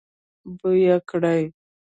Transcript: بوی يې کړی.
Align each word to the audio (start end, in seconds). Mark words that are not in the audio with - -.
بوی 0.57 0.77
يې 0.85 0.95
کړی. 1.09 1.41